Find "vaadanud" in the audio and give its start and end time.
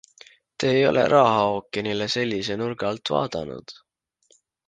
3.17-3.77